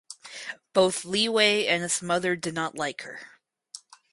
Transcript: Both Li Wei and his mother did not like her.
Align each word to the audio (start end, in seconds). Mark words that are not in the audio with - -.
Both 0.73 1.05
Li 1.05 1.29
Wei 1.29 1.67
and 1.67 1.83
his 1.83 2.01
mother 2.01 2.35
did 2.35 2.55
not 2.55 2.73
like 2.75 3.01
her. 3.03 3.19